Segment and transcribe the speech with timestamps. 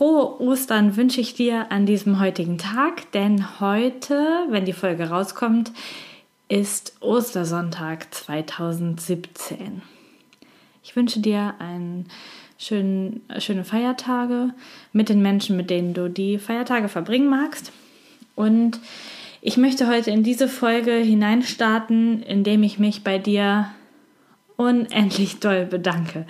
[0.00, 5.72] Frohe Ostern wünsche ich dir an diesem heutigen Tag, denn heute, wenn die Folge rauskommt,
[6.48, 9.82] ist Ostersonntag 2017.
[10.82, 12.06] Ich wünsche dir einen
[12.56, 14.54] schönen, schöne Feiertage
[14.94, 17.70] mit den Menschen, mit denen du die Feiertage verbringen magst.
[18.34, 18.80] Und
[19.42, 23.70] ich möchte heute in diese Folge hineinstarten, indem ich mich bei dir
[24.56, 26.24] unendlich doll bedanke.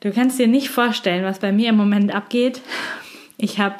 [0.00, 2.60] Du kannst dir nicht vorstellen, was bei mir im Moment abgeht.
[3.36, 3.76] Ich habe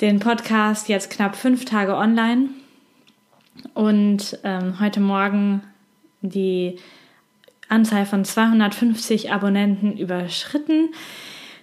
[0.00, 2.48] den Podcast jetzt knapp fünf Tage online
[3.74, 5.62] und ähm, heute Morgen
[6.22, 6.78] die
[7.68, 10.94] Anzahl von 250 Abonnenten überschritten.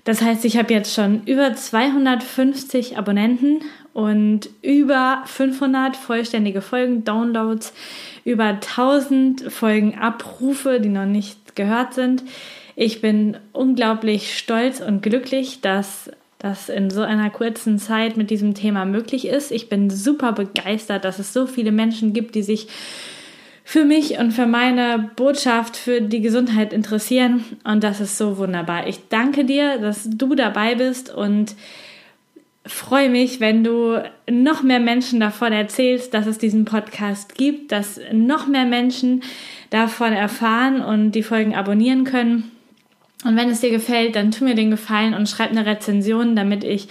[0.03, 7.73] Das heißt, ich habe jetzt schon über 250 Abonnenten und über 500 vollständige Folgen, Downloads,
[8.23, 12.23] über 1000 Folgen Abrufe, die noch nicht gehört sind.
[12.83, 18.55] Ich bin unglaublich stolz und glücklich, dass das in so einer kurzen Zeit mit diesem
[18.55, 19.51] Thema möglich ist.
[19.51, 22.69] Ich bin super begeistert, dass es so viele Menschen gibt, die sich
[23.63, 27.45] für mich und für meine Botschaft für die Gesundheit interessieren.
[27.63, 28.87] Und das ist so wunderbar.
[28.87, 31.53] Ich danke dir, dass du dabei bist und
[32.65, 37.99] freue mich, wenn du noch mehr Menschen davon erzählst, dass es diesen Podcast gibt, dass
[38.11, 39.21] noch mehr Menschen
[39.69, 42.51] davon erfahren und die Folgen abonnieren können.
[43.23, 46.63] Und wenn es dir gefällt, dann tu mir den Gefallen und schreib eine Rezension, damit
[46.63, 46.87] ich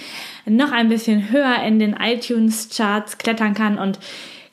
[0.46, 3.98] noch ein bisschen höher in den iTunes-Charts klettern kann und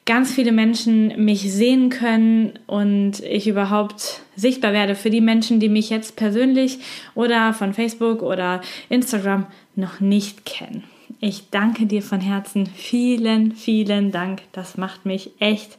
[0.08, 5.70] ganz viele Menschen mich sehen können und ich überhaupt sichtbar werde für die Menschen, die
[5.70, 6.80] mich jetzt persönlich
[7.14, 9.46] oder von Facebook oder Instagram
[9.76, 10.84] noch nicht kennen.
[11.20, 12.68] Ich danke dir von Herzen.
[12.68, 14.42] Vielen, vielen Dank.
[14.52, 15.78] Das macht mich echt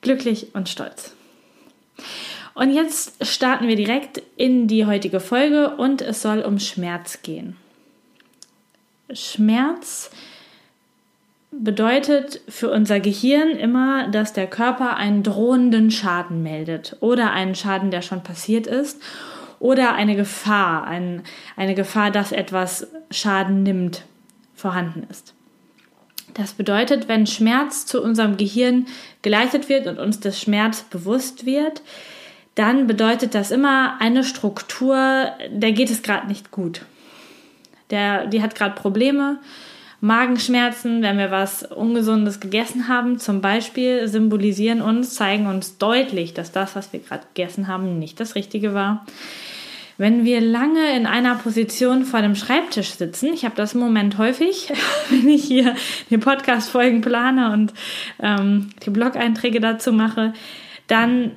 [0.00, 1.14] glücklich und stolz.
[2.54, 7.56] Und jetzt starten wir direkt in die heutige Folge und es soll um Schmerz gehen.
[9.12, 10.10] Schmerz
[11.50, 17.90] bedeutet für unser Gehirn immer, dass der Körper einen drohenden Schaden meldet oder einen Schaden,
[17.90, 19.00] der schon passiert ist
[19.60, 21.22] oder eine Gefahr, ein,
[21.56, 24.04] eine Gefahr, dass etwas Schaden nimmt,
[24.54, 25.34] vorhanden ist.
[26.34, 28.86] Das bedeutet, wenn Schmerz zu unserem Gehirn
[29.20, 31.82] geleitet wird und uns des Schmerz bewusst wird,
[32.54, 36.82] dann bedeutet das immer eine Struktur, der geht es gerade nicht gut.
[37.90, 39.38] Der, die hat gerade Probleme,
[40.00, 46.50] Magenschmerzen, wenn wir was Ungesundes gegessen haben, zum Beispiel, symbolisieren uns, zeigen uns deutlich, dass
[46.50, 49.06] das, was wir gerade gegessen haben, nicht das Richtige war.
[49.98, 54.18] Wenn wir lange in einer Position vor dem Schreibtisch sitzen, ich habe das im Moment
[54.18, 54.72] häufig,
[55.10, 55.76] wenn ich hier
[56.10, 57.72] die Podcast-Folgen plane und
[58.20, 60.32] ähm, die Blog-Einträge dazu mache,
[60.88, 61.30] dann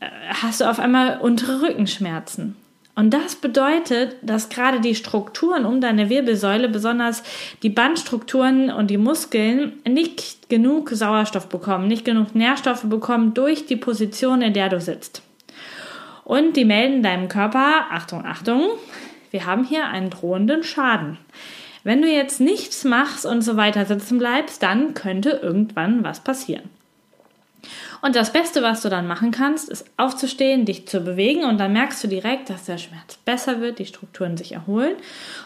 [0.00, 2.56] hast du auf einmal untere Rückenschmerzen.
[2.96, 7.22] Und das bedeutet, dass gerade die Strukturen um deine Wirbelsäule, besonders
[7.62, 13.76] die Bandstrukturen und die Muskeln, nicht genug Sauerstoff bekommen, nicht genug Nährstoffe bekommen durch die
[13.76, 15.22] Position, in der du sitzt.
[16.24, 18.68] Und die melden deinem Körper, Achtung, Achtung,
[19.30, 21.16] wir haben hier einen drohenden Schaden.
[21.84, 26.68] Wenn du jetzt nichts machst und so weiter sitzen bleibst, dann könnte irgendwann was passieren.
[28.02, 31.72] Und das Beste, was du dann machen kannst, ist aufzustehen, dich zu bewegen und dann
[31.72, 34.96] merkst du direkt, dass der Schmerz besser wird, die Strukturen sich erholen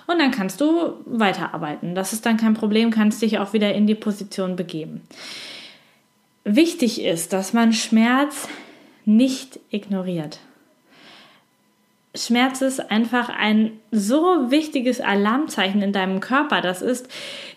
[0.07, 1.95] und dann kannst du weiterarbeiten.
[1.95, 5.03] Das ist dann kein Problem, kannst dich auch wieder in die Position begeben.
[6.45, 8.49] Wichtig ist, dass man Schmerz
[9.05, 10.39] nicht ignoriert.
[12.15, 16.61] Schmerz ist einfach ein so wichtiges Alarmzeichen in deinem Körper.
[16.61, 17.09] Das ist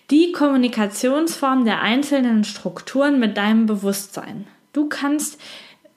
[0.10, 4.48] die Kommunikationsform der einzelnen Strukturen mit deinem Bewusstsein.
[4.78, 5.42] Du kannst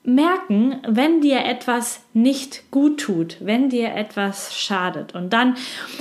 [0.04, 5.14] merken, wenn dir etwas nicht gut tut, wenn dir etwas schadet.
[5.14, 5.54] Und dann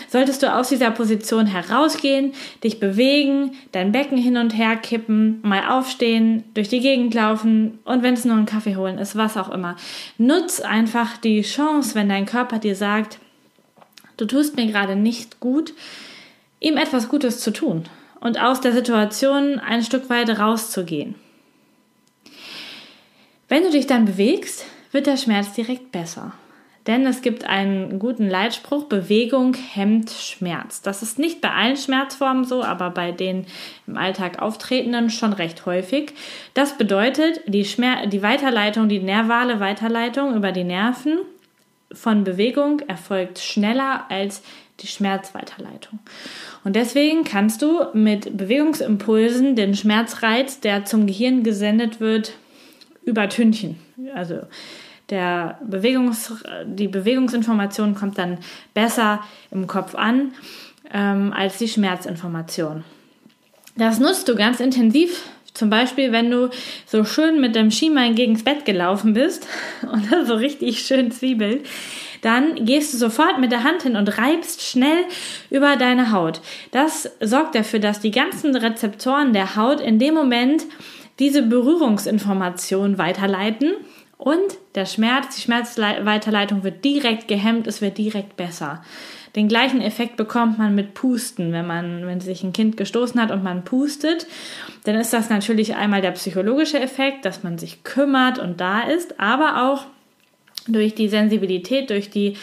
[0.07, 2.31] solltest du aus dieser Position herausgehen,
[2.63, 8.01] dich bewegen, dein Becken hin und her kippen, mal aufstehen, durch die Gegend laufen und
[8.01, 9.75] wenn es nur einen Kaffee holen ist, was auch immer.
[10.17, 13.19] Nutz einfach die Chance, wenn dein Körper dir sagt,
[14.15, 15.73] du tust mir gerade nicht gut,
[16.61, 17.83] ihm etwas Gutes zu tun
[18.21, 21.15] und aus der Situation ein Stück weit rauszugehen.
[23.49, 26.33] Wenn du dich dann bewegst, wird der Schmerz direkt besser.
[26.85, 30.81] Denn es gibt einen guten Leitspruch, Bewegung hemmt Schmerz.
[30.81, 33.45] Das ist nicht bei allen Schmerzformen so, aber bei den
[33.85, 36.13] im Alltag auftretenden schon recht häufig.
[36.53, 41.19] Das bedeutet, die, Schmer die Weiterleitung, die nervale Weiterleitung über die Nerven
[41.91, 44.43] von Bewegung erfolgt schneller als
[44.79, 45.99] die Schmerzweiterleitung.
[46.63, 52.33] Und deswegen kannst du mit Bewegungsimpulsen den Schmerzreiz, der zum Gehirn gesendet wird,
[53.09, 53.77] übertünchen.
[54.13, 54.41] Also
[55.09, 56.33] der Bewegungs,
[56.65, 58.37] die Bewegungsinformation kommt dann
[58.73, 60.33] besser im Kopf an
[60.93, 62.83] ähm, als die Schmerzinformation.
[63.75, 65.23] Das nutzt du ganz intensiv,
[65.53, 66.49] zum Beispiel, wenn du
[66.85, 69.47] so schön mit dem Schienbein gegens Bett gelaufen bist
[69.91, 71.65] und so richtig schön zwiebelt,
[72.21, 75.05] dann gehst du sofort mit der Hand hin und reibst schnell
[75.49, 76.41] über deine Haut.
[76.71, 80.65] Das sorgt dafür, dass die ganzen Rezeptoren der Haut in dem Moment
[81.19, 83.73] diese Berührungsinformation weiterleiten
[84.17, 88.83] und der Schmerz, die Schmerzweiterleitung wird direkt gehemmt, es wird direkt besser.
[89.35, 93.31] Den gleichen Effekt bekommt man mit Pusten, wenn man, wenn sich ein Kind gestoßen hat
[93.31, 94.25] und man pustet,
[94.85, 99.19] dann ist das natürlich einmal der psychologische Effekt, dass man sich kümmert und da ist,
[99.19, 99.85] aber auch
[100.67, 102.37] durch die Sensibilität, durch die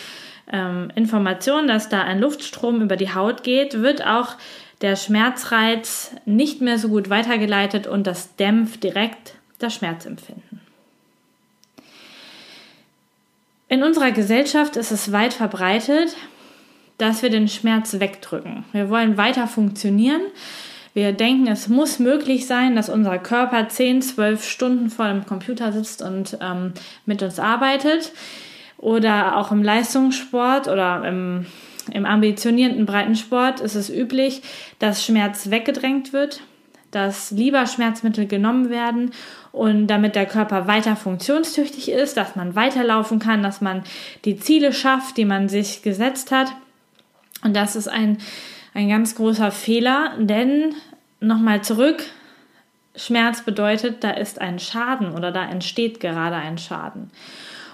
[0.52, 4.37] ähm, Information, dass da ein Luftstrom über die Haut geht, wird auch
[4.82, 10.61] der Schmerzreiz nicht mehr so gut weitergeleitet und das dämpft direkt das Schmerzempfinden.
[13.69, 16.17] In unserer Gesellschaft ist es weit verbreitet,
[16.99, 18.64] dass wir den Schmerz wegdrücken.
[18.73, 20.23] Wir wollen weiter funktionieren.
[20.94, 25.72] Wir denken, es muss möglich sein, dass unser Körper 10, 12 Stunden vor dem Computer
[25.72, 26.72] sitzt und ähm,
[27.05, 28.12] mit uns arbeitet.
[28.79, 31.46] Oder auch im Leistungssport oder im
[31.93, 34.43] im ambitionierten Breitensport ist es üblich,
[34.79, 36.43] dass Schmerz weggedrängt wird,
[36.91, 39.11] dass lieber Schmerzmittel genommen werden
[39.53, 43.83] und damit der Körper weiter funktionstüchtig ist, dass man weiterlaufen kann, dass man
[44.25, 46.53] die Ziele schafft, die man sich gesetzt hat.
[47.43, 48.19] Und das ist ein,
[48.75, 50.75] ein ganz großer Fehler, denn
[51.21, 52.05] nochmal zurück,
[52.94, 57.11] Schmerz bedeutet, da ist ein Schaden oder da entsteht gerade ein Schaden.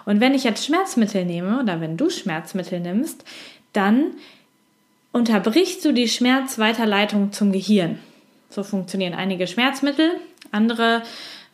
[0.04, 3.24] Und wenn ich jetzt Schmerzmittel nehme oder wenn du Schmerzmittel nimmst,
[3.72, 4.12] dann
[5.12, 7.98] unterbrichst du die Schmerzweiterleitung zum Gehirn.
[8.48, 10.12] So funktionieren einige Schmerzmittel.
[10.50, 11.02] Andere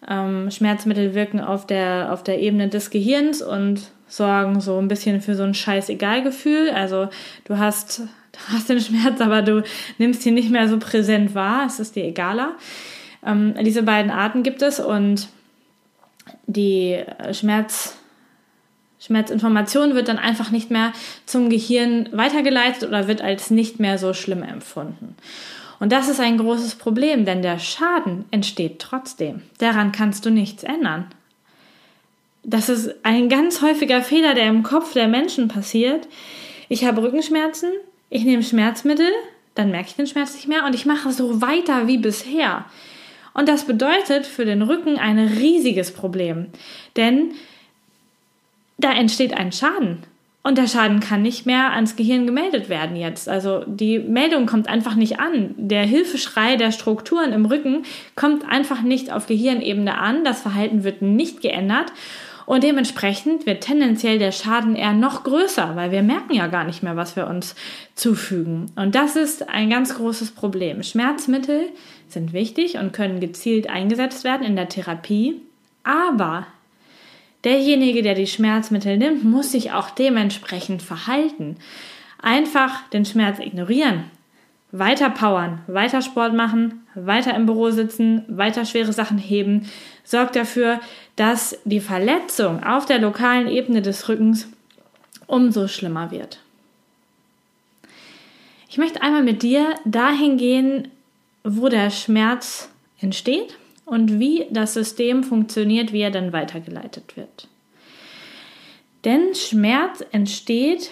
[0.08, 5.20] ähm, Schmerzmittel wirken auf der, auf der Ebene des Gehirns und sorgen so ein bisschen
[5.20, 6.70] für so ein Scheiß-Egal-Gefühl.
[6.70, 7.08] Also
[7.44, 8.02] du hast,
[8.52, 9.62] hast den Schmerz, aber du
[9.98, 11.66] nimmst ihn nicht mehr so präsent wahr.
[11.66, 12.56] Es ist dir egaler.
[13.24, 15.28] Ähm, diese beiden Arten gibt es und
[16.46, 17.98] die Schmerz
[19.00, 20.92] Schmerzinformation wird dann einfach nicht mehr
[21.24, 25.14] zum Gehirn weitergeleitet oder wird als nicht mehr so schlimm empfunden.
[25.80, 29.42] Und das ist ein großes Problem, denn der Schaden entsteht trotzdem.
[29.58, 31.06] Daran kannst du nichts ändern.
[32.42, 36.08] Das ist ein ganz häufiger Fehler, der im Kopf der Menschen passiert.
[36.68, 37.70] Ich habe Rückenschmerzen,
[38.10, 39.10] ich nehme Schmerzmittel,
[39.54, 42.64] dann merke ich den Schmerz nicht mehr und ich mache so weiter wie bisher.
[43.34, 46.46] Und das bedeutet für den Rücken ein riesiges Problem.
[46.96, 47.34] Denn
[48.78, 49.98] da entsteht ein Schaden.
[50.44, 53.28] Und der Schaden kann nicht mehr ans Gehirn gemeldet werden jetzt.
[53.28, 55.54] Also die Meldung kommt einfach nicht an.
[55.58, 57.82] Der Hilfeschrei der Strukturen im Rücken
[58.14, 60.24] kommt einfach nicht auf Gehirnebene an.
[60.24, 61.92] Das Verhalten wird nicht geändert.
[62.46, 66.82] Und dementsprechend wird tendenziell der Schaden eher noch größer, weil wir merken ja gar nicht
[66.82, 67.54] mehr, was wir uns
[67.94, 68.72] zufügen.
[68.74, 70.82] Und das ist ein ganz großes Problem.
[70.82, 71.68] Schmerzmittel
[72.08, 75.42] sind wichtig und können gezielt eingesetzt werden in der Therapie.
[75.84, 76.46] Aber
[77.48, 81.56] derjenige, der die Schmerzmittel nimmt, muss sich auch dementsprechend verhalten.
[82.20, 84.04] Einfach den Schmerz ignorieren,
[84.70, 89.66] weiter powern, weiter Sport machen, weiter im Büro sitzen, weiter schwere Sachen heben,
[90.04, 90.80] sorgt dafür,
[91.16, 94.48] dass die Verletzung auf der lokalen Ebene des Rückens
[95.26, 96.40] umso schlimmer wird.
[98.68, 100.88] Ich möchte einmal mit dir dahin gehen,
[101.44, 102.68] wo der Schmerz
[103.00, 103.56] entsteht
[103.88, 107.48] und wie das System funktioniert, wie er dann weitergeleitet wird.
[109.04, 110.90] Denn Schmerz entsteht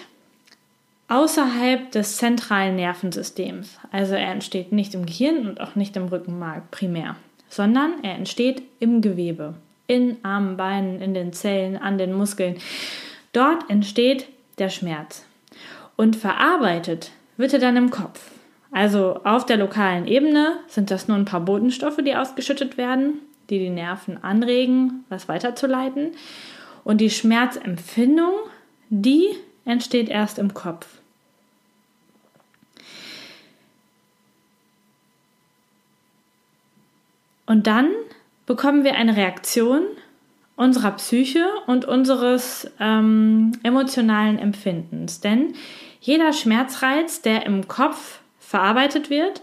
[1.07, 3.77] außerhalb des zentralen Nervensystems.
[3.91, 7.15] Also er entsteht nicht im Gehirn und auch nicht im Rückenmark primär,
[7.49, 9.53] sondern er entsteht im Gewebe,
[9.87, 12.57] in Armen, Beinen, in den Zellen, an den Muskeln.
[13.31, 14.27] Dort entsteht
[14.57, 15.25] der Schmerz.
[15.95, 18.31] Und verarbeitet wird er dann im Kopf.
[18.71, 23.19] Also auf der lokalen Ebene sind das nur ein paar Botenstoffe, die ausgeschüttet werden,
[23.49, 26.11] die die Nerven anregen, was weiterzuleiten.
[26.83, 28.33] Und die Schmerzempfindung,
[28.89, 29.27] die
[29.65, 30.87] entsteht erst im Kopf.
[37.45, 37.89] Und dann
[38.45, 39.83] bekommen wir eine Reaktion
[40.57, 45.21] unserer Psyche und unseres ähm, emotionalen Empfindens.
[45.21, 45.53] Denn
[46.01, 49.41] jeder Schmerzreiz, der im Kopf verarbeitet wird,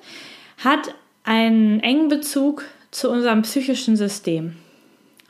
[0.65, 0.95] hat
[1.25, 4.57] einen engen Bezug zu unserem psychischen System.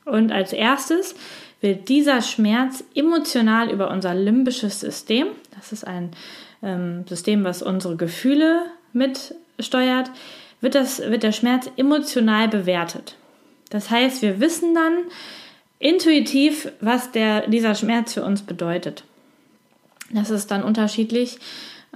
[0.04, 1.16] Und als erstes
[1.61, 6.11] wird dieser Schmerz emotional über unser limbisches System, das ist ein
[6.62, 8.62] ähm, System, was unsere Gefühle
[8.93, 10.11] mitsteuert,
[10.61, 13.16] wird, das, wird der Schmerz emotional bewertet.
[13.71, 14.93] Das heißt, wir wissen dann
[15.81, 19.04] intuitiv, was der, dieser Schmerz für uns bedeutet.
[20.12, 21.38] Das ist dann unterschiedlich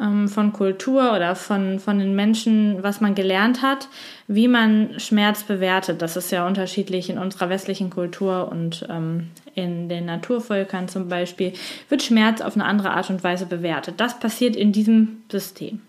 [0.01, 3.89] ähm, von Kultur oder von, von den Menschen, was man gelernt hat,
[4.27, 6.03] wie man Schmerz bewertet.
[6.03, 11.53] Das ist ja unterschiedlich in unserer westlichen Kultur und ähm, in den Naturvölkern zum Beispiel
[11.89, 13.95] wird Schmerz auf eine andere Art und Weise bewertet.
[13.99, 15.81] Das passiert in diesem System.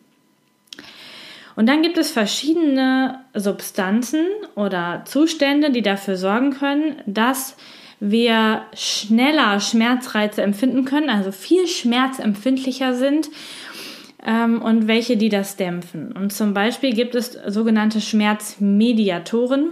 [1.55, 4.25] Und dann gibt es verschiedene Substanzen
[4.55, 7.57] oder Zustände, die dafür sorgen können, dass
[7.99, 13.29] wir schneller Schmerzreize empfinden können, also viel schmerzempfindlicher sind
[14.25, 16.11] ähm, und welche, die das dämpfen.
[16.11, 19.71] Und zum Beispiel gibt es sogenannte Schmerzmediatoren.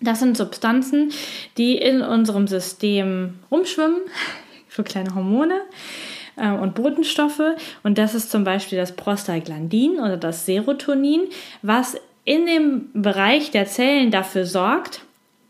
[0.00, 1.12] Das sind Substanzen,
[1.58, 4.00] die in unserem System rumschwimmen,
[4.68, 5.60] so kleine Hormone
[6.36, 7.56] äh, und Botenstoffe.
[7.82, 11.22] Und das ist zum Beispiel das Prostaglandin oder das Serotonin,
[11.62, 15.02] was in dem Bereich der Zellen dafür sorgt,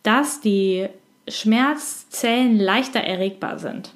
[0.03, 0.89] dass die
[1.29, 3.93] Schmerzzellen leichter erregbar sind.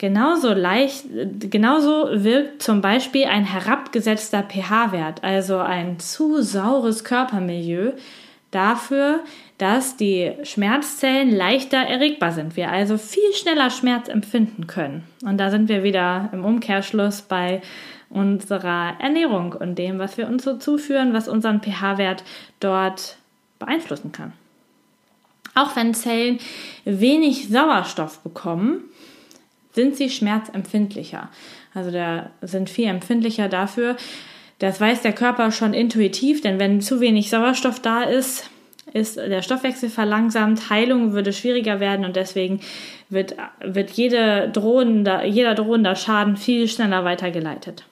[0.00, 1.04] Genauso leicht,
[1.50, 7.92] genauso wirkt zum Beispiel ein herabgesetzter pH-Wert, also ein zu saures Körpermilieu,
[8.50, 9.20] dafür,
[9.58, 12.56] dass die Schmerzzellen leichter erregbar sind.
[12.56, 15.04] Wir also viel schneller Schmerz empfinden können.
[15.22, 17.60] Und da sind wir wieder im Umkehrschluss bei
[18.08, 22.24] unserer Ernährung und dem, was wir uns so zuführen, was unseren pH-Wert
[22.58, 23.18] dort
[23.58, 24.32] beeinflussen kann.
[25.54, 26.38] Auch wenn Zellen
[26.86, 28.84] wenig Sauerstoff bekommen,
[29.80, 31.30] sind sie schmerzempfindlicher.
[31.74, 33.96] Also da sind viel empfindlicher dafür.
[34.58, 38.50] Das weiß der Körper schon intuitiv, denn wenn zu wenig Sauerstoff da ist,
[38.92, 42.60] ist der Stoffwechsel verlangsamt, Heilung würde schwieriger werden und deswegen
[43.08, 47.84] wird, wird jede drohende, jeder drohender Schaden viel schneller weitergeleitet.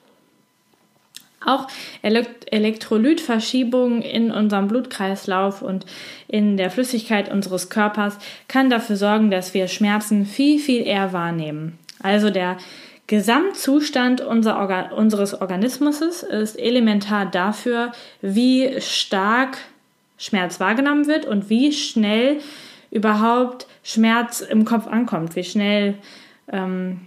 [1.44, 1.68] Auch
[2.02, 5.86] Elektrolytverschiebungen in unserem Blutkreislauf und
[6.26, 8.18] in der Flüssigkeit unseres Körpers
[8.48, 11.78] kann dafür sorgen, dass wir Schmerzen viel, viel eher wahrnehmen.
[12.02, 12.56] Also der
[13.06, 19.58] Gesamtzustand unser Organ unseres Organismus ist elementar dafür, wie stark
[20.18, 22.40] Schmerz wahrgenommen wird und wie schnell
[22.90, 25.94] überhaupt Schmerz im Kopf ankommt, wie schnell
[26.52, 27.00] ähm,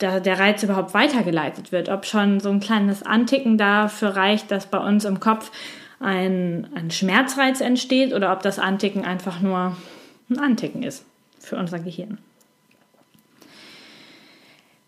[0.00, 1.88] der, der Reiz überhaupt weitergeleitet wird.
[1.88, 5.50] Ob schon so ein kleines Anticken dafür reicht, dass bei uns im Kopf
[6.00, 9.76] ein, ein Schmerzreiz entsteht oder ob das Anticken einfach nur
[10.30, 11.04] ein Anticken ist
[11.38, 12.18] für unser Gehirn.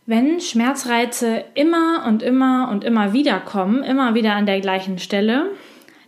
[0.07, 5.51] Wenn Schmerzreize immer und immer und immer wieder kommen, immer wieder an der gleichen Stelle,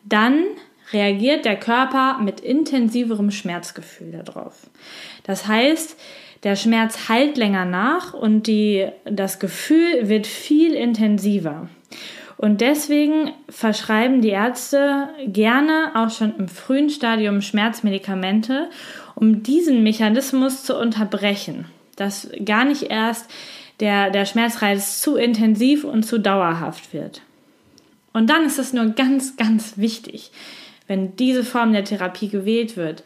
[0.05, 0.45] dann
[0.93, 4.71] reagiert der Körper mit intensiverem Schmerzgefühl darauf.
[5.25, 5.99] Das heißt,
[6.42, 11.68] der Schmerz heilt länger nach und die, das Gefühl wird viel intensiver.
[12.37, 18.71] Und deswegen verschreiben die Ärzte gerne auch schon im frühen Stadium Schmerzmedikamente,
[19.16, 21.64] um diesen Mechanismus zu unterbrechen.
[21.97, 23.28] Dass gar nicht erst
[23.80, 27.23] der, der Schmerzreiz zu intensiv und zu dauerhaft wird.
[28.12, 30.30] Und dann ist es nur ganz, ganz wichtig,
[30.87, 33.02] wenn diese Form der Therapie gewählt wird,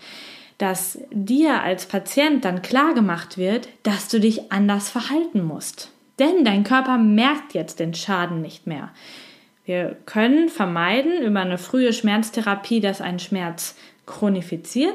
[0.63, 5.91] dass dir als Patient dann klar gemacht wird, dass du dich anders verhalten musst.
[6.21, 8.91] Denn dein Körper merkt jetzt den Schaden nicht mehr.
[9.65, 13.75] Wir können vermeiden über eine frühe Schmerztherapie, dass ein Schmerz
[14.07, 14.95] chronifiziert.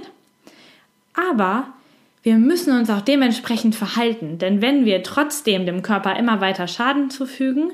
[1.13, 1.67] Aber
[2.23, 4.37] wir müssen uns auch dementsprechend verhalten.
[4.37, 7.73] Denn wenn wir trotzdem dem Körper immer weiter Schaden zufügen,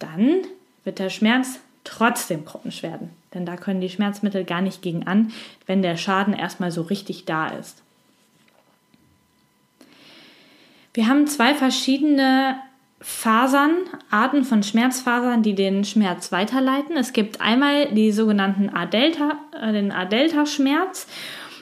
[0.00, 0.38] dann
[0.82, 3.10] wird der Schmerz trotzdem chronisch werden.
[3.34, 5.32] Denn da können die Schmerzmittel gar nicht gegen an,
[5.66, 7.82] wenn der Schaden erstmal so richtig da ist.
[10.94, 12.56] Wir haben zwei verschiedene
[13.00, 13.72] Fasern,
[14.10, 16.96] Arten von Schmerzfasern, die den Schmerz weiterleiten.
[16.96, 21.08] Es gibt einmal die sogenannten A-Delta, äh, den A-Delta-Schmerz.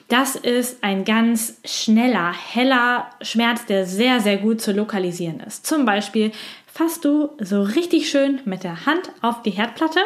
[0.09, 5.65] Das ist ein ganz schneller, heller Schmerz, der sehr, sehr gut zu lokalisieren ist.
[5.65, 6.33] Zum Beispiel
[6.73, 10.00] fasst du so richtig schön mit der Hand auf die Herdplatte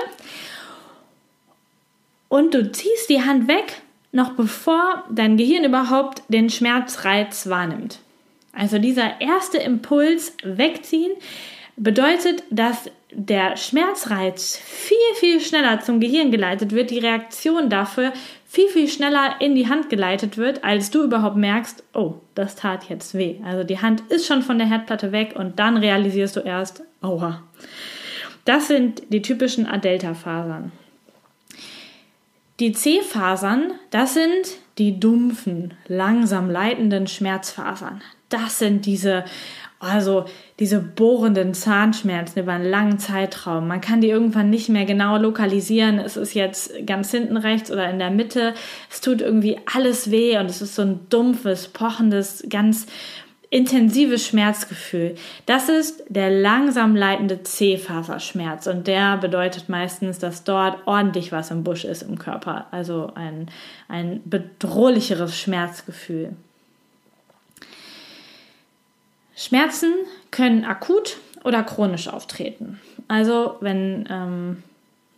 [2.29, 8.01] und du ziehst die Hand weg, noch bevor dein Gehirn überhaupt den Schmerzreiz wahrnimmt.
[8.53, 11.13] Also dieser erste Impuls wegziehen
[11.77, 18.13] bedeutet, dass der Schmerzreiz viel, viel schneller zum Gehirn geleitet wird, die Reaktion dafür
[18.55, 22.89] viel, viel schneller in die Hand geleitet wird, als du überhaupt merkst, oh, das tat
[22.89, 23.41] jetzt weh.
[23.45, 27.43] Also die Hand ist schon von der Herdplatte weg und dann realisierst du erst, aua.
[28.45, 30.71] Das sind die typischen Adelta-Fasern.
[32.61, 38.03] Die C-Fasern, das sind die dumpfen, langsam leitenden Schmerzfasern.
[38.29, 39.25] Das sind diese
[39.85, 40.25] also
[40.59, 43.69] diese bohrenden Zahnschmerzen über einen langen Zeitraum.
[43.69, 45.99] Man kann die irgendwann nicht mehr genau lokalisieren.
[45.99, 48.55] Es ist jetzt ganz hinten rechts oder in der Mitte.
[48.91, 52.87] Es tut irgendwie alles weh und es ist so ein dumpfes, pochendes, ganz
[53.55, 55.15] intensives Schmerzgefühl.
[55.47, 61.63] Das ist der langsam leitende C-Faserschmerz und der bedeutet meistens, dass dort ordentlich was im
[61.63, 62.67] Busch ist im Körper.
[62.73, 63.49] Also ein,
[63.87, 66.35] ein bedrohlicheres Schmerzgefühl.
[69.37, 69.93] Schmerzen
[70.31, 72.81] können akut oder chronisch auftreten.
[73.09, 74.63] Also wenn ähm,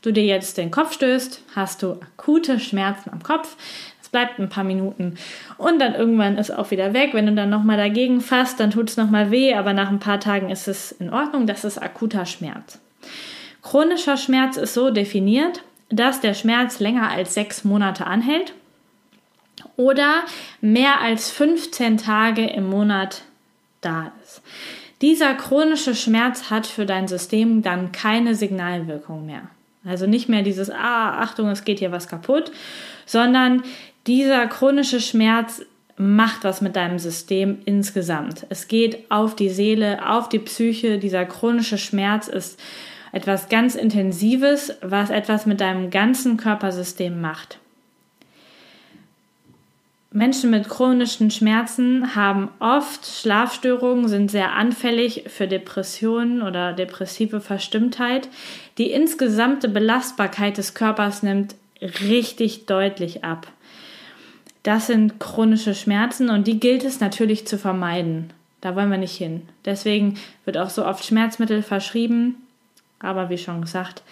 [0.02, 3.56] du dir jetzt den Kopf stößt, hast du akute Schmerzen am Kopf.
[4.00, 5.16] Es bleibt ein paar Minuten
[5.58, 7.10] und dann irgendwann ist auch wieder weg.
[7.12, 10.20] Wenn du dann nochmal dagegen fasst, dann tut es nochmal weh, aber nach ein paar
[10.20, 11.46] Tagen ist es in Ordnung.
[11.46, 12.78] Das ist akuter Schmerz.
[13.62, 18.54] Chronischer Schmerz ist so definiert, dass der Schmerz länger als sechs Monate anhält
[19.76, 20.22] oder
[20.60, 23.22] mehr als 15 Tage im Monat
[23.80, 24.42] da ist.
[25.02, 29.42] Dieser chronische Schmerz hat für dein System dann keine Signalwirkung mehr.
[29.84, 32.50] Also nicht mehr dieses, ah, Achtung, es geht hier was kaputt,
[33.04, 33.62] sondern
[34.06, 35.62] dieser chronische Schmerz
[35.96, 38.46] macht was mit deinem System insgesamt.
[38.48, 40.98] Es geht auf die Seele, auf die Psyche.
[40.98, 42.60] Dieser chronische Schmerz ist
[43.12, 47.58] etwas ganz Intensives, was etwas mit deinem ganzen Körpersystem macht.
[50.12, 58.28] Menschen mit chronischen Schmerzen haben oft Schlafstörungen, sind sehr anfällig für Depressionen oder depressive Verstimmtheit.
[58.78, 63.48] Die insgesamte Belastbarkeit des Körpers nimmt richtig deutlich ab.
[64.62, 68.32] Das sind chronische Schmerzen und die gilt es natürlich zu vermeiden.
[68.60, 69.42] Da wollen wir nicht hin.
[69.64, 72.36] Deswegen wird auch so oft Schmerzmittel verschrieben.
[72.98, 74.02] Aber wie schon gesagt,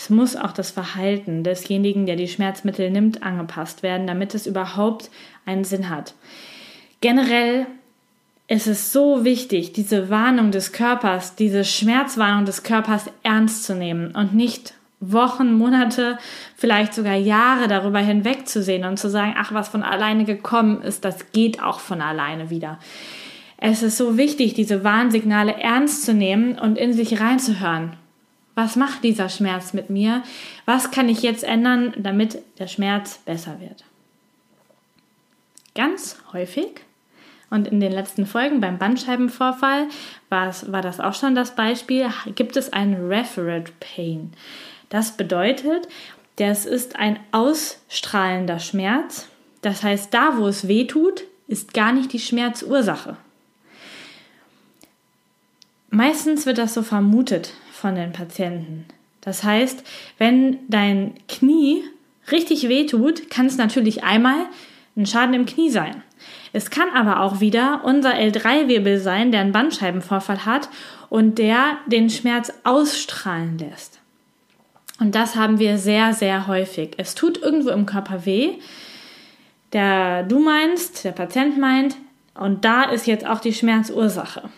[0.00, 5.10] es muss auch das Verhalten desjenigen, der die Schmerzmittel nimmt, angepasst werden, damit es überhaupt
[5.44, 6.14] einen Sinn hat.
[7.02, 7.66] Generell
[8.48, 14.12] ist es so wichtig, diese Warnung des Körpers, diese Schmerzwarnung des Körpers ernst zu nehmen
[14.12, 16.18] und nicht Wochen, Monate,
[16.56, 21.30] vielleicht sogar Jahre darüber hinwegzusehen und zu sagen, ach, was von alleine gekommen ist, das
[21.32, 22.78] geht auch von alleine wieder.
[23.58, 27.99] Es ist so wichtig, diese Warnsignale ernst zu nehmen und in sich reinzuhören.
[28.62, 30.22] Was macht dieser Schmerz mit mir?
[30.66, 33.84] Was kann ich jetzt ändern, damit der Schmerz besser wird?
[35.74, 36.68] Ganz häufig
[37.48, 39.86] und in den letzten Folgen beim Bandscheibenvorfall
[40.28, 44.34] war, das auch schon das Beispiel, gibt es einen Referent Pain.
[44.90, 45.88] Das bedeutet,
[46.36, 49.26] das ist ein ausstrahlender Schmerz.
[49.62, 53.16] Das heißt, da wo es weh tut, ist gar nicht die Schmerzursache.
[55.88, 58.86] Meistens wird das so vermutet von den Patienten.
[59.20, 59.82] Das heißt,
[60.18, 61.82] wenn dein Knie
[62.30, 64.46] richtig wehtut, kann es natürlich einmal
[64.96, 66.02] ein Schaden im Knie sein.
[66.52, 70.68] Es kann aber auch wieder unser L3-Wirbel sein, der einen Bandscheibenvorfall hat
[71.08, 74.00] und der den Schmerz ausstrahlen lässt.
[74.98, 76.94] Und das haben wir sehr, sehr häufig.
[76.98, 78.50] Es tut irgendwo im Körper weh.
[79.72, 81.96] Der du meinst, der Patient meint,
[82.34, 84.50] und da ist jetzt auch die Schmerzursache.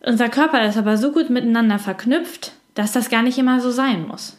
[0.00, 4.06] Unser Körper ist aber so gut miteinander verknüpft, dass das gar nicht immer so sein
[4.06, 4.36] muss.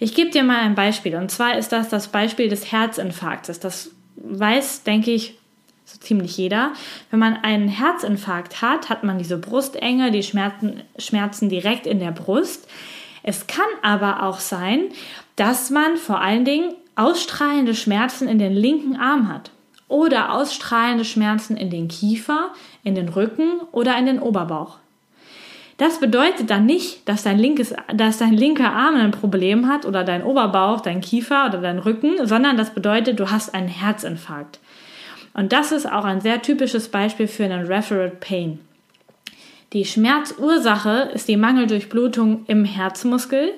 [0.00, 1.16] Ich gebe dir mal ein Beispiel.
[1.16, 3.60] Und zwar ist das das Beispiel des Herzinfarktes.
[3.60, 5.38] Das weiß, denke ich,
[5.84, 6.72] so ziemlich jeder.
[7.10, 12.10] Wenn man einen Herzinfarkt hat, hat man diese Brustenge, die Schmerzen, Schmerzen direkt in der
[12.10, 12.68] Brust.
[13.22, 14.88] Es kann aber auch sein,
[15.36, 19.50] dass man vor allen Dingen ausstrahlende Schmerzen in den linken Arm hat
[19.86, 22.52] oder ausstrahlende Schmerzen in den Kiefer,
[22.84, 24.78] in den Rücken oder in den Oberbauch.
[25.78, 30.02] Das bedeutet dann nicht, dass dein, linkes, dass dein linker Arm ein Problem hat oder
[30.02, 34.58] dein Oberbauch, dein Kiefer oder dein Rücken, sondern das bedeutet, du hast einen Herzinfarkt.
[35.34, 38.58] Und das ist auch ein sehr typisches Beispiel für einen Referent Pain.
[39.72, 43.52] Die Schmerzursache ist die Mangeldurchblutung im Herzmuskel.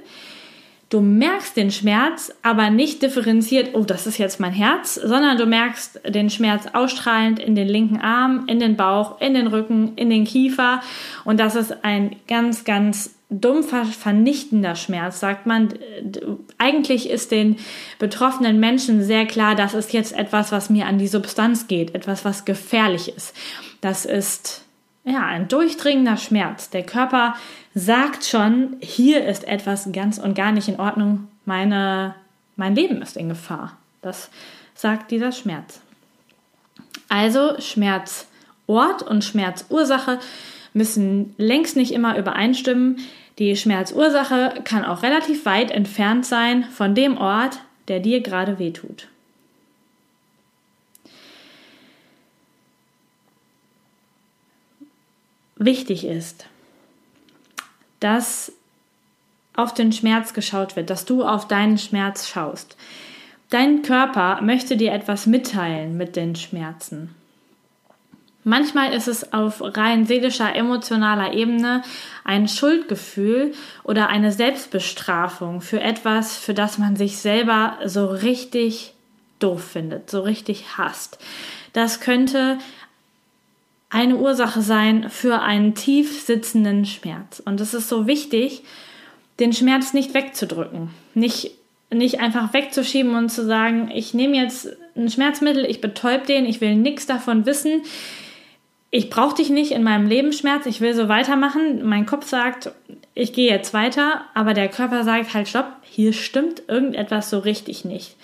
[0.91, 5.47] Du merkst den Schmerz, aber nicht differenziert, oh, das ist jetzt mein Herz, sondern du
[5.47, 10.11] merkst den Schmerz ausstrahlend in den linken Arm, in den Bauch, in den Rücken, in
[10.11, 10.81] den Kiefer.
[11.25, 15.69] Und das ist ein ganz, ganz dumpfer, vernichtender Schmerz, sagt man.
[16.59, 17.59] Eigentlich ist den
[18.01, 22.25] betroffenen Menschen sehr klar, das ist jetzt etwas, was mir an die Substanz geht, etwas,
[22.25, 23.33] was gefährlich ist.
[23.81, 24.65] Das ist
[25.05, 26.71] ja, ein durchdringender Schmerz.
[26.71, 27.35] Der Körper
[27.75, 31.29] sagt schon, hier ist etwas ganz und gar nicht in Ordnung.
[31.45, 32.15] Meine,
[32.57, 33.77] mein Leben ist in Gefahr.
[34.03, 34.31] Das
[34.75, 35.81] sagt dieser Schmerz.
[37.09, 40.19] Also Schmerzort und Schmerzursache
[40.73, 42.99] müssen längst nicht immer übereinstimmen.
[43.39, 49.09] Die Schmerzursache kann auch relativ weit entfernt sein von dem Ort, der dir gerade wehtut.
[55.57, 56.47] Wichtig ist,
[58.01, 58.53] dass
[59.55, 62.77] auf den Schmerz geschaut wird, dass du auf deinen Schmerz schaust.
[63.51, 67.15] Dein Körper möchte dir etwas mitteilen mit den Schmerzen.
[68.43, 71.83] Manchmal ist es auf rein seelischer, emotionaler Ebene
[72.25, 78.95] ein Schuldgefühl oder eine Selbstbestrafung für etwas, für das man sich selber so richtig
[79.41, 81.19] doof findet, so richtig hasst.
[81.75, 82.59] Das könnte
[83.91, 87.43] eine Ursache sein für einen tief sitzenden Schmerz.
[87.45, 88.63] Und es ist so wichtig,
[89.41, 91.51] den Schmerz nicht wegzudrücken, nicht,
[91.93, 96.61] nicht einfach wegzuschieben und zu sagen, ich nehme jetzt ein Schmerzmittel, ich betäub den, ich
[96.61, 97.83] will nichts davon wissen,
[98.93, 101.87] ich brauche dich nicht in meinem Lebensschmerz, ich will so weitermachen.
[101.87, 102.73] Mein Kopf sagt,
[103.15, 107.85] ich gehe jetzt weiter, aber der Körper sagt halt, stopp, hier stimmt irgendetwas so richtig
[107.85, 108.17] nicht.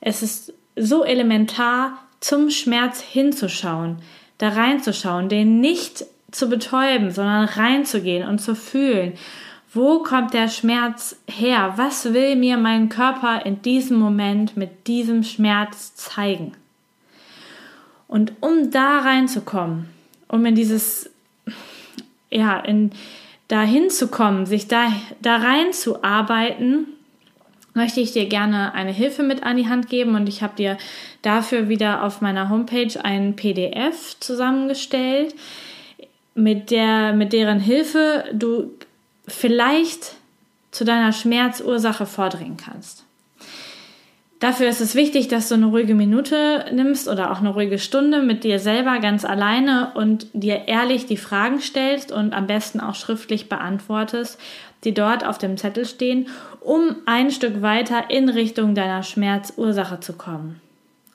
[0.00, 3.98] Es ist so elementar, zum Schmerz hinzuschauen,
[4.40, 9.12] da reinzuschauen, den nicht zu betäuben, sondern reinzugehen und zu fühlen.
[9.72, 11.74] Wo kommt der Schmerz her?
[11.76, 16.52] Was will mir mein Körper in diesem Moment mit diesem Schmerz zeigen?
[18.08, 19.90] Und um da reinzukommen,
[20.26, 21.10] um in dieses,
[22.30, 22.92] ja, in,
[23.48, 26.86] da hinzukommen, sich da, da reinzuarbeiten,
[27.74, 30.78] möchte ich dir gerne eine Hilfe mit an die Hand geben und ich habe dir
[31.22, 35.34] dafür wieder auf meiner Homepage ein PDF zusammengestellt,
[36.34, 38.70] mit der, mit deren Hilfe du
[39.26, 40.14] vielleicht
[40.70, 43.04] zu deiner Schmerzursache vordringen kannst.
[44.40, 48.22] Dafür ist es wichtig, dass du eine ruhige Minute nimmst oder auch eine ruhige Stunde
[48.22, 52.94] mit dir selber ganz alleine und dir ehrlich die Fragen stellst und am besten auch
[52.94, 54.40] schriftlich beantwortest,
[54.84, 56.28] die dort auf dem Zettel stehen,
[56.60, 60.60] um ein Stück weiter in Richtung deiner Schmerzursache zu kommen.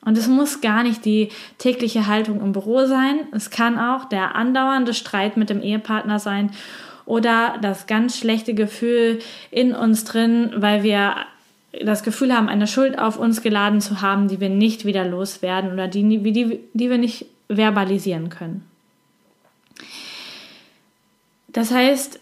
[0.04, 3.20] Und es muss gar nicht die tägliche Haltung im Büro sein.
[3.32, 6.52] Es kann auch der andauernde Streit mit dem Ehepartner sein
[7.06, 9.18] oder das ganz schlechte Gefühl
[9.50, 11.16] in uns drin, weil wir
[11.84, 15.72] das Gefühl haben, eine Schuld auf uns geladen zu haben, die wir nicht wieder loswerden
[15.72, 18.64] oder die, die, die wir nicht verbalisieren können.
[21.48, 22.20] Das heißt,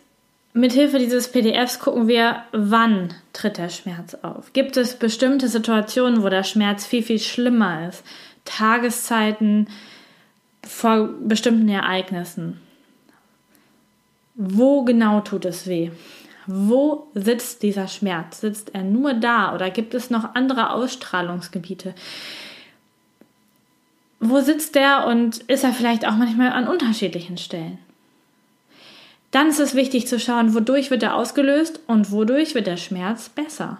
[0.54, 4.52] mit Hilfe dieses PDFs gucken wir, wann tritt der Schmerz auf.
[4.52, 8.04] Gibt es bestimmte Situationen, wo der Schmerz viel, viel schlimmer ist?
[8.44, 9.68] Tageszeiten
[10.64, 12.60] vor bestimmten Ereignissen.
[14.36, 15.90] Wo genau tut es weh?
[16.46, 18.40] Wo sitzt dieser Schmerz?
[18.40, 21.94] Sitzt er nur da oder gibt es noch andere Ausstrahlungsgebiete?
[24.20, 27.78] Wo sitzt er und ist er vielleicht auch manchmal an unterschiedlichen Stellen?
[29.34, 33.28] Dann ist es wichtig zu schauen, wodurch wird er ausgelöst und wodurch wird der Schmerz
[33.28, 33.78] besser.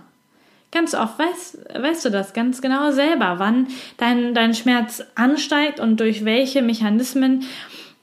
[0.73, 6.01] Ganz oft weißt, weißt du das ganz genau selber, wann dein, dein Schmerz ansteigt und
[6.01, 7.45] durch welche Mechanismen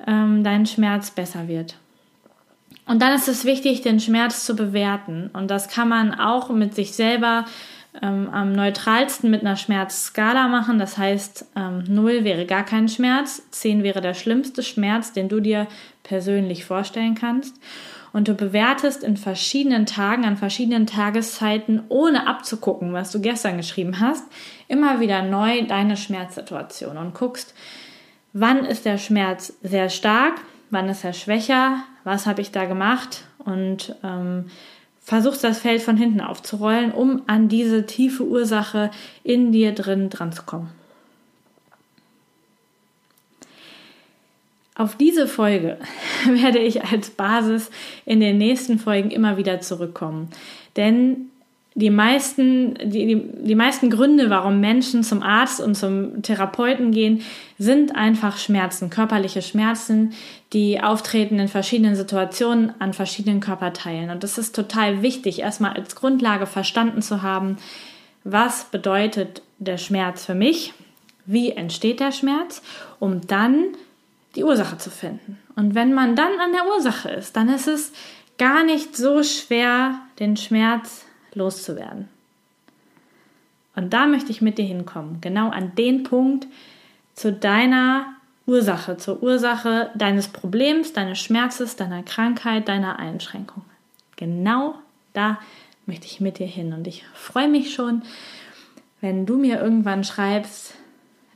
[0.08, 1.76] ähm, dein Schmerz besser wird.
[2.86, 5.30] Und dann ist es wichtig, den Schmerz zu bewerten.
[5.34, 7.44] Und das kann man auch mit sich selber
[8.02, 10.80] ähm, am neutralsten mit einer Schmerzskala machen.
[10.80, 15.40] Das heißt, ähm, 0 wäre gar kein Schmerz, 10 wäre der schlimmste Schmerz, den du
[15.40, 15.68] dir
[16.04, 17.56] persönlich vorstellen kannst.
[18.14, 24.00] Und du bewertest in verschiedenen Tagen, an verschiedenen Tageszeiten, ohne abzugucken, was du gestern geschrieben
[24.00, 24.26] hast,
[24.68, 27.54] immer wieder neu deine Schmerzsituation und guckst,
[28.34, 30.36] wann ist der Schmerz sehr stark,
[30.70, 34.48] wann ist er schwächer, was habe ich da gemacht und ähm,
[35.12, 38.92] versuchst das Feld von hinten aufzurollen, um an diese tiefe Ursache
[39.26, 40.70] in dir drin dran zu kommen.
[44.74, 45.80] Auf diese Folge
[46.26, 47.70] werde ich als Basis
[48.06, 50.30] in den nächsten Folgen immer wieder zurückkommen.
[50.78, 51.31] Denn
[51.74, 57.22] die meisten, die, die, die meisten Gründe, warum Menschen zum Arzt und zum Therapeuten gehen,
[57.58, 60.14] sind einfach Schmerzen, körperliche Schmerzen,
[60.52, 64.10] die auftreten in verschiedenen Situationen an verschiedenen Körperteilen.
[64.10, 67.58] Und das ist total wichtig, erstmal als Grundlage verstanden zu haben,
[68.26, 70.74] was bedeutet der Schmerz für mich,
[71.26, 72.62] wie entsteht der Schmerz,
[73.00, 73.68] um dann
[74.36, 75.40] die Ursache zu finden.
[75.56, 77.94] Und wenn man dann an der Ursache ist, dann ist es
[78.38, 82.08] gar nicht so schwer, den Schmerz loszuwerden.
[83.76, 86.48] Und da möchte ich mit dir hinkommen, genau an den Punkt
[87.14, 88.06] zu deiner
[88.46, 93.64] Ursache, zur Ursache deines Problems, deines Schmerzes, deiner Krankheit, deiner Einschränkung.
[94.18, 94.76] Genau
[95.14, 95.40] da
[95.86, 98.02] möchte ich mit dir hin und ich freue mich schon,
[99.00, 100.76] wenn du mir irgendwann schreibst,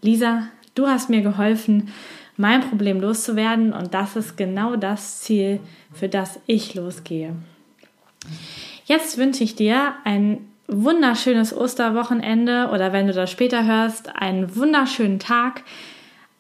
[0.02, 1.92] Lisa, du hast mir geholfen,
[2.38, 5.60] mein Problem loszuwerden und das ist genau das Ziel,
[5.94, 7.36] für das ich losgehe.
[8.86, 15.20] Jetzt wünsche ich dir ein wunderschönes Osterwochenende oder wenn du das später hörst, einen wunderschönen
[15.20, 15.64] Tag.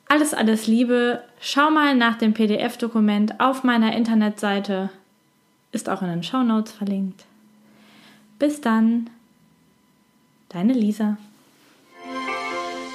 [0.07, 1.23] Alles, alles Liebe.
[1.39, 4.89] Schau mal nach dem PDF-Dokument auf meiner Internetseite.
[5.71, 7.25] Ist auch in den Show Notes verlinkt.
[8.37, 9.09] Bis dann.
[10.49, 11.17] Deine Lisa.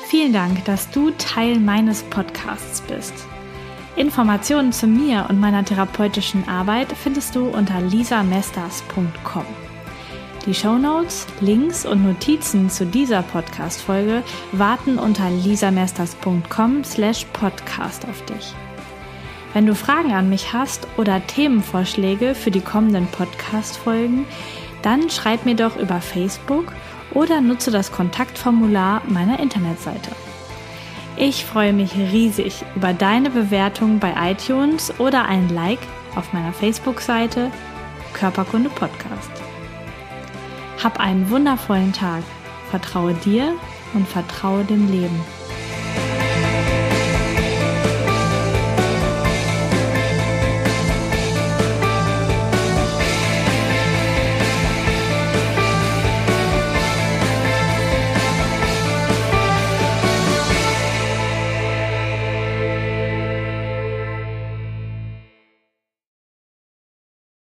[0.06, 3.14] Vielen Dank, dass du Teil meines Podcasts bist.
[3.96, 9.44] Informationen zu mir und meiner therapeutischen Arbeit findest du unter lisamesters.com.
[10.46, 14.22] Die Shownotes, Links und Notizen zu dieser Podcast-Folge
[14.52, 18.54] warten unter lisamesters.com slash podcast auf dich.
[19.52, 24.24] Wenn du Fragen an mich hast oder Themenvorschläge für die kommenden Podcast-Folgen,
[24.82, 26.72] dann schreib mir doch über Facebook
[27.12, 30.10] oder nutze das Kontaktformular meiner Internetseite.
[31.22, 35.80] Ich freue mich riesig über deine Bewertung bei iTunes oder ein Like
[36.16, 37.50] auf meiner Facebook-Seite
[38.14, 39.30] Körperkunde Podcast.
[40.82, 42.22] Hab einen wundervollen Tag.
[42.70, 43.54] Vertraue dir
[43.92, 45.20] und vertraue dem Leben.